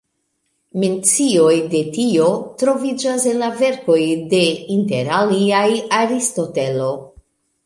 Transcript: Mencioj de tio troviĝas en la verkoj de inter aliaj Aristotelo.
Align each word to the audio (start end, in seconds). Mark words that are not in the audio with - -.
Mencioj 0.83 1.57
de 1.73 1.81
tio 1.97 2.29
troviĝas 2.61 3.27
en 3.33 3.37
la 3.43 3.51
verkoj 3.61 3.99
de 4.33 4.41
inter 4.79 5.13
aliaj 5.19 5.65
Aristotelo. 6.01 6.91